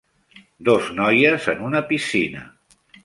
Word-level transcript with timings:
Dos 0.69 0.87
noies 0.99 1.45
en 1.55 1.61
una 1.69 1.83
piscina. 1.93 2.43